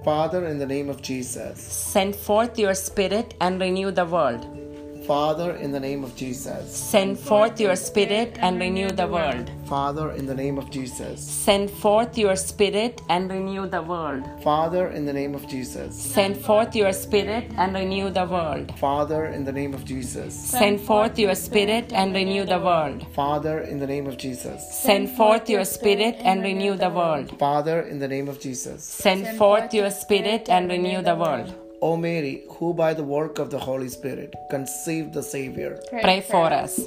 Father, 0.03 0.47
in 0.47 0.59
the 0.59 0.65
name 0.65 0.89
of 0.89 1.03
Jesus. 1.03 1.61
Send 1.61 2.17
forth 2.17 2.59
your 2.59 2.75
Spirit 2.75 3.35
and 3.43 3.61
renew 3.61 3.91
the 3.91 4.07
world. 4.07 4.64
Father, 5.07 5.57
in 5.57 5.71
the 5.71 5.81
name 5.81 6.03
of 6.03 6.17
Jesus. 6.17 6.75
Send 6.75 7.19
forth 7.19 7.61
your 7.61 7.77
Spirit 7.77 8.39
and 8.41 8.59
renew 8.59 8.89
the 8.89 9.07
world. 9.07 9.51
Father, 9.67 10.13
in 10.13 10.25
the 10.25 10.35
name 10.35 10.57
of 10.57 10.71
Jesus. 10.71 11.21
Send 11.21 11.71
forth 11.71 12.17
your 12.17 12.37
Spirit 12.37 13.03
and 13.11 13.31
renew 13.31 13.67
the 13.67 13.83
world. 13.83 14.25
Father, 14.43 14.89
in 14.89 15.05
the 15.05 15.13
name 15.13 15.35
of 15.35 15.47
Jesus. 15.47 15.95
Send 15.95 16.39
forth 16.39 16.75
your 16.75 16.93
Spirit 16.95 17.51
and 17.59 17.75
renew 17.75 18.09
the 18.11 18.25
world. 18.25 18.73
Father, 18.79 19.27
in 19.27 19.45
the 19.45 19.53
name 19.53 19.75
of 19.75 19.85
Jesus. 19.85 20.35
Send 20.35 20.81
forth 20.81 21.19
your 21.19 21.35
Spirit 21.35 21.93
and 21.93 22.15
renew 22.15 22.47
the 22.47 22.59
world. 22.59 23.07
Father, 23.15 23.61
in 23.61 23.79
the 23.81 23.87
name 23.87 24.07
of 24.07 24.17
Jesus. 24.17 24.63
Send 24.73 25.11
forth 25.11 25.51
your 25.51 25.67
Spirit 25.67 26.17
and 26.21 26.43
renew 26.43 26.77
the 26.77 26.89
world. 26.89 27.39
Father, 27.39 27.83
in 27.83 27.99
the 27.99 28.09
name 28.09 28.29
of 28.29 28.41
Jesus. 28.41 28.83
Send 28.85 29.37
forth 29.37 29.75
your 29.75 29.91
Spirit 29.91 30.49
and 30.49 30.71
renew 30.71 31.03
the 31.03 31.15
world. 31.15 31.64
O 31.87 31.99
Mary, 31.99 32.45
who 32.53 32.73
by 32.73 32.95
the 32.95 33.05
work 33.05 33.39
of 33.39 33.51
the 33.51 33.59
Holy 33.59 33.91
Spirit 33.91 34.35
conceived 34.49 35.13
the 35.13 35.23
Savior. 35.23 35.79
Pray 35.91 36.23
for 36.23 36.47
us. 36.47 36.81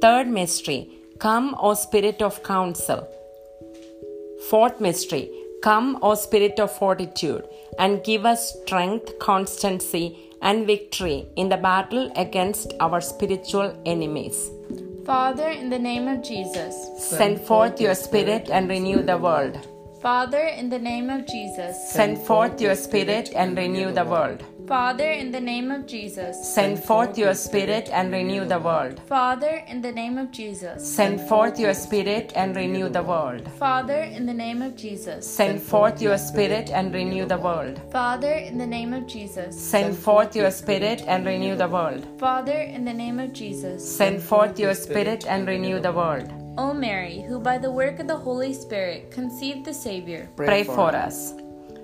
Third 0.00 0.28
mystery. 0.28 0.88
Come, 1.18 1.56
O 1.58 1.74
Spirit 1.74 2.22
of 2.22 2.40
counsel. 2.44 3.08
Fourth 4.48 4.80
mystery. 4.80 5.28
Come, 5.64 5.98
O 6.00 6.14
Spirit 6.14 6.60
of 6.60 6.70
fortitude, 6.70 7.44
and 7.80 8.04
give 8.04 8.24
us 8.24 8.54
strength, 8.62 9.18
constancy, 9.18 10.16
and 10.40 10.64
victory 10.64 11.26
in 11.34 11.48
the 11.48 11.56
battle 11.56 12.12
against 12.14 12.72
our 12.78 13.00
spiritual 13.00 13.76
enemies. 13.84 14.48
Father, 15.04 15.48
in 15.48 15.70
the 15.70 15.84
name 15.90 16.06
of 16.06 16.22
Jesus. 16.22 16.74
Send 16.98 17.40
forth 17.40 17.80
your 17.80 17.96
Spirit 17.96 18.48
and 18.48 18.68
renew 18.68 19.02
the 19.02 19.18
world. 19.18 19.58
Father, 20.04 20.48
in 20.48 20.68
the 20.68 20.78
name 20.78 21.08
of 21.08 21.26
Jesus. 21.26 21.90
Send 21.90 22.18
forth 22.18 22.60
your 22.60 22.74
Spirit 22.74 23.30
and 23.34 23.56
renew 23.56 23.90
the 23.90 24.04
world. 24.04 24.44
Father, 24.68 25.10
in 25.10 25.32
the 25.32 25.40
name 25.40 25.70
of 25.70 25.86
Jesus. 25.86 26.36
Send 26.54 26.84
forth 26.84 27.16
your 27.16 27.32
Spirit 27.32 27.88
and 27.90 28.12
renew 28.12 28.44
the 28.44 28.58
world. 28.58 29.00
Father, 29.08 29.64
in 29.66 29.80
the 29.80 29.90
name 29.90 30.18
of 30.18 30.30
Jesus. 30.30 30.86
Send 30.86 31.22
forth 31.26 31.58
your 31.58 31.72
Spirit 31.72 32.34
and 32.36 32.54
renew 32.54 32.90
the 32.90 33.02
world. 33.02 33.50
Father, 33.58 34.02
in 34.02 34.26
the 34.26 34.34
name 34.34 34.60
of 34.60 34.76
Jesus. 34.76 35.26
Send 35.26 35.62
forth 35.62 36.02
your 36.02 36.18
Spirit 36.18 36.68
and 36.68 36.92
renew 36.92 37.24
the 37.24 37.38
world. 37.38 37.80
Father, 37.90 38.34
in 38.34 38.58
the 38.58 38.66
name 38.66 38.92
of 38.92 39.06
Jesus. 39.06 39.58
Send 39.58 39.96
forth 39.96 40.36
your 40.36 40.50
Spirit 40.50 41.02
and 41.06 41.24
renew 41.24 41.56
the 41.56 41.68
world. 41.68 42.06
Father, 42.20 42.60
in 42.60 42.84
the 42.84 42.92
name 42.92 43.18
of 43.18 43.32
Jesus. 43.32 43.96
Send 43.96 44.22
forth 44.22 44.58
your 44.58 44.74
Spirit 44.74 45.24
and 45.26 45.48
renew 45.48 45.80
the 45.80 45.92
world. 45.92 46.43
O 46.56 46.72
Mary, 46.72 47.20
who 47.22 47.40
by 47.40 47.58
the 47.58 47.70
work 47.70 47.98
of 47.98 48.06
the 48.06 48.16
Holy 48.16 48.52
Spirit 48.52 49.10
conceived 49.10 49.64
the 49.64 49.74
Savior. 49.74 50.28
Pray 50.36 50.62
for 50.62 50.94
us. 50.94 51.34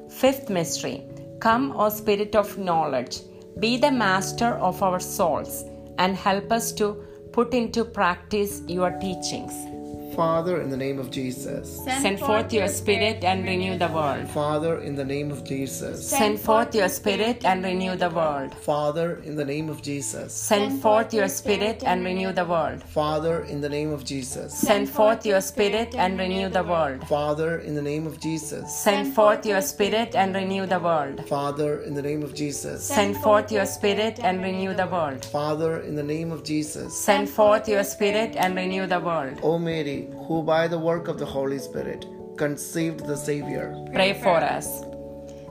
Fifth 0.09 0.49
mystery. 0.49 1.03
Come, 1.41 1.73
O 1.73 1.89
Spirit 1.89 2.37
of 2.37 2.57
knowledge, 2.57 3.21
be 3.59 3.77
the 3.77 3.91
master 3.91 4.55
of 4.59 4.81
our 4.83 5.01
souls 5.01 5.65
and 5.99 6.15
help 6.15 6.53
us 6.53 6.71
to 6.73 7.03
put 7.33 7.53
into 7.53 7.85
practice 7.85 8.63
your 8.69 8.93
teachings. 8.93 9.80
Father, 10.17 10.61
in 10.61 10.71
the 10.71 10.77
name 10.77 10.99
of 10.99 11.11
Jesus. 11.11 11.85
Send 11.85 12.19
forth 12.19 12.53
your 12.53 12.69
Spirit 12.69 13.25
and 13.25 13.45
renew 13.45 13.79
the 13.79 13.89
world. 13.89 14.29
Father, 14.29 14.81
in 14.81 14.95
the 14.95 15.05
name 15.05 15.31
of 15.31 15.45
Jesus. 15.45 16.09
Send 16.09 16.41
forth 16.41 16.75
your 16.75 16.89
Spirit 16.89 17.45
and 17.45 17.65
renew 17.65 17.97
the 17.97 18.11
world. 18.11 18.55
Father, 18.55 19.23
in 19.25 19.37
the 19.37 19.45
name 19.45 19.69
of 19.69 19.83
Jesus. 19.83 20.33
Send 20.33 20.83
forth 20.83 21.15
your 21.15 21.29
Spirit 21.29 21.83
and 21.85 22.05
renew 22.05 22.33
the 22.33 22.45
world. 22.45 22.83
Father, 22.85 23.45
in 23.45 23.61
the 23.61 23.69
name 23.69 23.93
of 23.93 24.05
Jesus. 24.05 24.53
Send 24.53 24.89
forth 24.89 25.25
your 25.25 25.41
Spirit 25.41 25.95
and 25.95 26.19
renew 26.19 26.49
the 26.49 26.65
world. 26.65 27.07
Father, 27.09 27.61
in 27.61 27.75
the 27.75 27.83
name 27.83 28.07
of 28.07 28.21
Jesus. 28.21 28.75
Send 28.75 29.15
forth 29.15 29.47
your 29.47 29.63
Spirit 29.63 30.15
and 30.15 30.35
renew 30.35 30.67
the 30.67 30.79
world. 30.79 31.25
Father, 31.29 31.81
in 31.83 31.95
the 31.95 32.03
name 32.03 32.23
of 32.23 32.35
Jesus. 32.35 32.85
Send 32.85 33.17
forth 33.17 33.53
your 33.53 33.67
Spirit 33.67 34.19
and 34.23 34.43
renew 34.43 34.75
the 34.75 34.87
world. 34.87 35.25
Father, 35.25 35.81
in 35.81 35.95
the 35.95 36.03
name 36.03 36.33
of 36.33 36.45
Jesus. 36.45 36.97
Send 36.97 37.29
forth 37.29 37.69
your 37.69 37.85
Spirit 37.85 38.37
and 38.37 38.55
renew 38.57 38.87
the 38.87 39.01
world. 39.01 39.39
O 39.43 39.59
Mary, 39.59 40.00
who 40.27 40.43
by 40.43 40.69
the 40.69 40.79
work 40.79 41.09
of 41.09 41.19
the 41.19 41.27
Holy 41.27 41.59
Spirit 41.59 42.07
conceived 42.37 43.07
the 43.07 43.17
Savior. 43.17 43.77
Pray 43.93 44.15
for 44.15 44.37
us. 44.37 44.85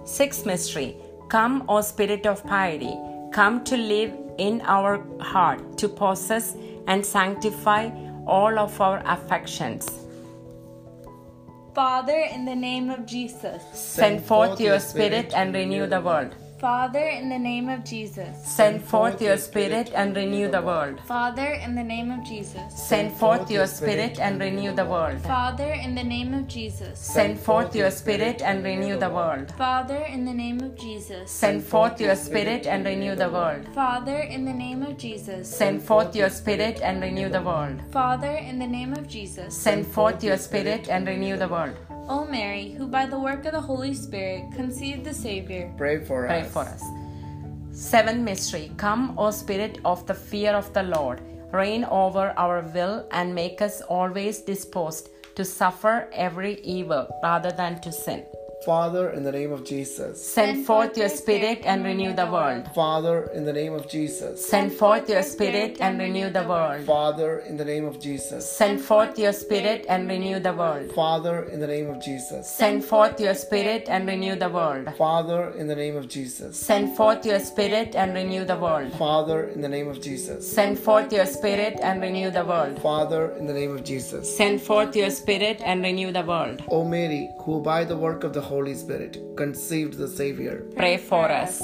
Sixth 0.05 0.45
mystery. 0.45 0.97
Come, 1.29 1.63
O 1.69 1.81
Spirit 1.81 2.25
of 2.25 2.43
piety, 2.45 2.97
come 3.31 3.63
to 3.65 3.77
live 3.77 4.11
in 4.39 4.61
our 4.61 5.05
heart, 5.19 5.77
to 5.77 5.87
possess 5.87 6.55
and 6.87 7.05
sanctify 7.05 7.89
all 8.25 8.57
of 8.57 8.81
our 8.81 9.03
affections. 9.05 9.87
Father, 11.75 12.17
in 12.33 12.45
the 12.45 12.55
name 12.55 12.89
of 12.89 13.05
Jesus. 13.05 13.61
Send 13.73 14.23
forth 14.25 14.59
your 14.59 14.79
Spirit 14.79 15.33
and 15.35 15.53
renew 15.53 15.85
the 15.85 16.01
world. 16.01 16.35
Father, 16.59 17.07
in 17.07 17.29
the 17.29 17.39
name 17.39 17.69
of 17.69 17.85
Jesus. 17.85 18.35
Send 18.43 18.83
forth 18.83 19.21
your 19.21 19.37
Spirit 19.37 19.93
and 19.95 20.13
renew 20.13 20.51
the 20.51 20.61
world. 20.61 20.99
Father, 21.07 21.53
in 21.53 21.73
the 21.73 21.83
name 21.83 22.11
of 22.11 22.25
Jesus. 22.25 22.61
Send 22.75 23.13
forth 23.13 23.49
your 23.49 23.65
Spirit 23.65 24.19
and 24.19 24.41
renew 24.41 24.73
the 24.75 24.83
world. 24.83 25.21
Father, 25.21 25.71
in 25.71 25.95
the 25.95 26.03
name 26.03 26.33
of 26.33 26.49
Jesus. 26.49 26.99
Send 26.99 27.39
forth 27.39 27.73
your 27.73 27.89
Spirit 27.89 28.41
and 28.41 28.61
renew 28.61 28.99
the 28.99 29.09
world. 29.09 29.53
Father, 29.57 30.03
in 30.03 30.25
the 30.25 30.33
name 30.33 30.59
of 30.59 30.75
Jesus. 30.75 31.31
Send 31.31 31.63
forth 31.63 32.01
your 32.01 32.17
Spirit 32.17 32.67
and 32.67 32.85
renew 32.85 33.15
the 33.15 33.29
world. 33.29 33.65
Father, 33.73 34.17
in 34.17 34.43
the 34.43 34.53
name 34.53 34.83
of 34.83 34.97
Jesus. 34.97 35.49
Send 35.49 35.81
forth 35.81 36.13
your 36.13 36.29
Spirit 36.29 36.81
and 36.83 37.01
renew 37.01 37.29
the 37.29 37.41
world. 37.41 37.79
Father, 37.89 38.35
in 38.35 38.59
the 38.59 38.67
name 38.67 38.91
of 38.91 39.07
Jesus. 39.07 39.55
Send 39.55 39.87
forth 39.87 40.21
your 40.25 40.37
Spirit 40.37 40.89
and 40.89 41.07
renew 41.07 41.37
the 41.37 41.47
world. 41.47 41.77
O 42.09 42.25
Mary, 42.25 42.71
who 42.71 42.87
by 42.87 43.05
the 43.05 43.19
work 43.19 43.45
of 43.45 43.51
the 43.51 43.61
Holy 43.61 43.93
Spirit 43.93 44.51
conceived 44.55 45.05
the 45.05 45.13
Savior. 45.13 45.71
Pray 45.77 46.03
for 46.03 46.25
Pray 46.25 46.41
us. 46.41 46.51
for 46.51 46.63
us. 46.63 46.83
Seventh 47.71 48.21
mystery. 48.21 48.71
Come, 48.77 49.13
O 49.15 49.29
Spirit 49.29 49.77
of 49.85 50.07
the 50.07 50.15
fear 50.15 50.53
of 50.53 50.73
the 50.73 50.81
Lord, 50.81 51.21
reign 51.53 51.83
over 51.85 52.33
our 52.35 52.61
will 52.73 53.07
and 53.11 53.35
make 53.35 53.61
us 53.61 53.81
always 53.81 54.39
disposed 54.39 55.09
to 55.35 55.45
suffer 55.45 56.09
every 56.11 56.59
evil 56.61 57.07
rather 57.21 57.51
than 57.51 57.79
to 57.81 57.91
sin. 57.91 58.25
Father, 58.65 59.11
in 59.11 59.23
the 59.23 59.31
name 59.31 59.53
of 59.53 59.63
Jesus. 59.63 60.21
Send 60.21 60.65
forth 60.65 60.97
your 60.97 61.07
Spirit 61.07 61.61
and 61.63 61.85
renew 61.85 62.13
the 62.13 62.25
world. 62.25 62.69
Father, 62.75 63.29
in 63.33 63.45
the 63.45 63.53
name 63.53 63.73
of 63.73 63.87
Jesus. 63.87 64.45
Send 64.45 64.73
forth 64.73 65.09
your 65.09 65.23
Spirit 65.23 65.77
and 65.79 65.97
renew 65.97 66.29
the 66.29 66.43
world. 66.43 66.85
Father, 66.85 67.39
in 67.39 67.55
the 67.55 67.63
name 67.63 67.85
of 67.85 68.01
Jesus. 68.01 68.51
Send 68.51 68.81
forth 68.81 69.17
your 69.17 69.31
Spirit 69.31 69.85
and 69.87 70.09
renew 70.09 70.41
the 70.41 70.51
world. 70.51 70.91
Father, 70.91 71.43
in 71.43 71.61
the 71.61 71.67
name 71.67 71.89
of 71.89 72.01
Jesus. 72.03 72.49
Send 72.49 72.83
forth 72.83 73.21
your 73.21 73.33
Spirit 73.33 73.87
and 73.87 74.05
renew 74.05 74.35
the 74.35 74.49
world. 74.49 74.93
Father, 74.97 75.51
in 75.51 75.67
the 75.67 75.75
name 75.77 75.95
of 75.95 76.09
Jesus. 76.09 76.59
Send 76.59 76.93
forth 76.97 77.25
your 77.25 77.39
Spirit 77.39 77.95
and 77.95 78.13
renew 78.13 78.43
the 78.43 78.57
world. 78.57 78.91
Father, 78.97 79.47
in 79.47 79.61
the 79.61 79.69
name 79.69 79.87
of 79.87 80.01
Jesus. 80.01 80.51
Send 80.51 80.77
forth 80.77 81.13
your 81.13 81.25
Spirit 81.25 81.79
and 81.81 82.01
renew 82.01 82.29
the 82.29 82.43
world. 82.43 82.81
Father, 82.81 83.31
in 83.39 83.47
the 83.47 83.53
name 83.53 83.71
of 83.71 83.85
Jesus. 83.85 84.35
Send 84.35 84.61
forth 84.61 84.97
your 84.97 85.11
Spirit 85.11 85.61
and 85.63 85.81
renew 85.81 86.11
the 86.11 86.23
world. 86.23 86.61
O 86.67 86.83
Mary, 86.83 87.31
who 87.39 87.61
by 87.61 87.85
the 87.85 87.95
work 87.95 88.25
of 88.25 88.33
the 88.33 88.41
Holy 88.41 88.58
Spirit 88.75 89.17
conceived 89.35 89.97
the 89.97 90.07
Savior. 90.07 90.65
Pray 90.75 90.97
for 90.97 91.31
us. 91.31 91.61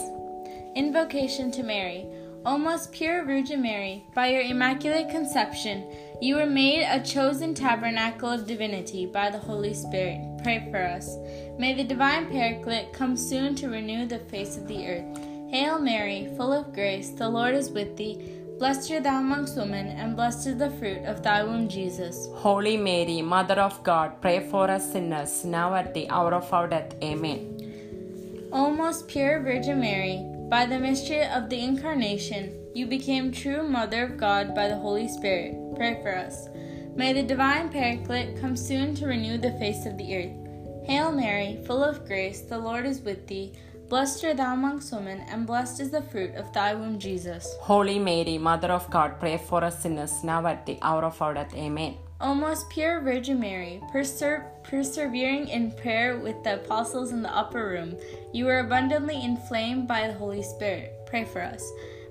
Invocation 0.75 1.51
to 1.51 1.63
Mary. 1.63 2.07
O 2.45 2.57
most 2.57 2.91
pure 2.91 3.25
Virgin 3.25 3.61
Mary, 3.61 4.05
by 4.13 4.27
your 4.27 4.43
immaculate 4.43 5.09
conception, 5.09 5.91
you 6.21 6.35
were 6.35 6.45
made 6.45 6.83
a 6.83 7.03
chosen 7.03 7.53
tabernacle 7.53 8.29
of 8.29 8.45
divinity 8.45 9.05
by 9.05 9.29
the 9.29 9.39
Holy 9.39 9.73
Spirit. 9.73 10.19
Pray 10.43 10.67
for 10.71 10.77
us. 10.77 11.17
May 11.57 11.73
the 11.73 11.83
divine 11.83 12.29
Paraclete 12.29 12.93
come 12.93 13.17
soon 13.17 13.55
to 13.55 13.69
renew 13.69 14.05
the 14.05 14.19
face 14.19 14.57
of 14.57 14.67
the 14.67 14.87
earth. 14.87 15.17
Hail 15.49 15.79
Mary, 15.79 16.31
full 16.37 16.53
of 16.53 16.73
grace, 16.73 17.09
the 17.09 17.27
Lord 17.27 17.55
is 17.55 17.69
with 17.71 17.97
thee. 17.97 18.43
Blessed 18.57 18.89
art 18.91 19.03
thou 19.03 19.19
amongst 19.19 19.57
women, 19.57 19.87
and 19.87 20.15
blessed 20.15 20.47
is 20.47 20.57
the 20.57 20.69
fruit 20.69 21.03
of 21.03 21.21
thy 21.21 21.43
womb, 21.43 21.67
Jesus. 21.67 22.29
Holy 22.35 22.77
Mary, 22.77 23.21
Mother 23.21 23.55
of 23.55 23.83
God, 23.83 24.21
pray 24.21 24.47
for 24.49 24.71
us 24.71 24.93
sinners, 24.93 25.43
now 25.43 25.75
at 25.75 25.93
the 25.93 26.09
hour 26.09 26.33
of 26.33 26.53
our 26.53 26.65
death. 26.65 26.95
Amen. 27.03 28.49
O 28.53 28.71
most 28.71 29.09
pure 29.09 29.41
Virgin 29.41 29.81
Mary, 29.81 30.25
by 30.49 30.65
the 30.65 30.79
mystery 30.79 31.25
of 31.25 31.49
the 31.49 31.59
Incarnation, 31.59 32.57
you 32.73 32.85
became 32.85 33.29
true 33.29 33.61
Mother 33.67 34.05
of 34.05 34.15
God 34.15 34.55
by 34.55 34.69
the 34.69 34.77
Holy 34.77 35.09
Spirit. 35.09 35.53
Pray 35.75 36.01
for 36.01 36.15
us. 36.15 36.47
May 36.95 37.11
the 37.11 37.23
divine 37.23 37.67
Paraclete 37.67 38.39
come 38.39 38.55
soon 38.55 38.95
to 38.95 39.05
renew 39.05 39.37
the 39.37 39.59
face 39.59 39.85
of 39.85 39.97
the 39.97 40.15
earth. 40.15 40.87
Hail 40.87 41.11
Mary, 41.11 41.59
full 41.67 41.83
of 41.83 42.05
grace, 42.05 42.39
the 42.39 42.57
Lord 42.57 42.85
is 42.85 43.01
with 43.01 43.27
thee. 43.27 43.51
Blessed 43.87 44.25
art 44.25 44.37
thou 44.37 44.53
amongst 44.53 44.91
women, 44.91 45.19
and 45.29 45.45
blessed 45.45 45.79
is 45.79 45.91
the 45.91 46.01
fruit 46.01 46.33
of 46.33 46.51
thy 46.51 46.73
womb, 46.73 46.97
Jesus. 46.97 47.55
Holy 47.61 47.99
Mary, 47.99 48.39
Mother 48.39 48.71
of 48.71 48.89
God, 48.89 49.19
pray 49.19 49.37
for 49.37 49.63
us 49.63 49.83
sinners, 49.83 50.23
now 50.23 50.45
at 50.47 50.65
the 50.65 50.79
hour 50.81 51.03
of 51.05 51.21
our 51.21 51.35
death. 51.35 51.53
Amen. 51.53 51.95
O 52.19 52.33
most 52.33 52.67
pure 52.69 52.99
Virgin 53.01 53.39
Mary, 53.39 53.81
perser- 53.93 54.45
persevering 54.63 55.49
in 55.49 55.71
prayer 55.71 56.17
with 56.17 56.43
the 56.43 56.55
apostles 56.55 57.11
in 57.11 57.21
the 57.21 57.35
upper 57.35 57.67
room, 57.67 57.95
you 58.33 58.45
were 58.45 58.59
abundantly 58.59 59.23
inflamed 59.23 59.87
by 59.87 60.07
the 60.07 60.13
Holy 60.13 60.41
Spirit. 60.41 60.91
Pray 61.05 61.23
for 61.25 61.41
us. 61.41 61.63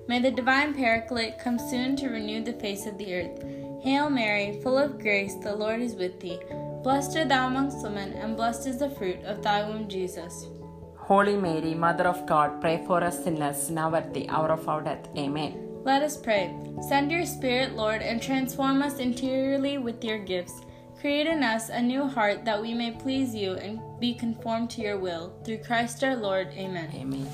May 0.07 0.21
the 0.21 0.31
divine 0.31 0.73
Paraclete 0.73 1.39
come 1.39 1.59
soon 1.59 1.97
to 1.97 2.07
renew 2.07 2.41
the 2.41 2.53
face 2.53 2.85
of 2.85 2.97
the 2.97 3.13
earth. 3.15 3.43
Hail 3.83 4.09
Mary, 4.09 4.61
full 4.63 4.77
of 4.77 4.99
grace, 4.99 5.35
the 5.43 5.53
Lord 5.53 5.81
is 5.81 5.95
with 5.95 6.21
thee. 6.21 6.39
Blessed 6.83 7.17
art 7.17 7.29
thou 7.29 7.47
amongst 7.47 7.83
women, 7.83 8.13
and 8.13 8.37
blessed 8.37 8.67
is 8.67 8.77
the 8.77 8.91
fruit 8.91 9.21
of 9.25 9.43
thy 9.43 9.67
womb, 9.67 9.89
Jesus. 9.89 10.45
Holy 11.05 11.35
Mary, 11.37 11.75
Mother 11.75 12.05
of 12.05 12.25
God, 12.25 12.59
pray 12.59 12.83
for 12.87 13.03
us 13.03 13.23
sinners, 13.23 13.69
now 13.69 13.93
at 13.93 14.11
the 14.11 14.27
hour 14.27 14.49
of 14.49 14.67
our 14.67 14.81
death. 14.81 15.07
Amen. 15.15 15.53
Let 15.83 16.01
us 16.01 16.17
pray. 16.17 16.51
Send 16.89 17.11
your 17.11 17.27
Spirit, 17.27 17.75
Lord, 17.75 18.01
and 18.01 18.19
transform 18.19 18.81
us 18.81 18.97
interiorly 18.97 19.77
with 19.77 20.03
your 20.03 20.17
gifts. 20.17 20.61
Create 20.99 21.27
in 21.27 21.43
us 21.43 21.69
a 21.69 21.79
new 21.79 22.07
heart 22.07 22.43
that 22.45 22.59
we 22.59 22.73
may 22.73 22.89
please 22.89 23.35
you 23.35 23.53
and 23.53 23.79
be 23.99 24.15
conformed 24.15 24.71
to 24.71 24.81
your 24.81 24.97
will. 24.97 25.31
Through 25.45 25.59
Christ 25.59 26.03
our 26.03 26.15
Lord. 26.15 26.47
Amen. 26.57 26.89
Amen. 26.95 27.29